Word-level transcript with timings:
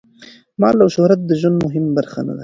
مال 0.61 0.75
او 0.83 0.89
شهرت 0.95 1.19
د 1.25 1.31
ژوند 1.41 1.57
مهمه 1.65 1.91
برخه 1.97 2.19
نه 2.27 2.33
دي. 2.35 2.39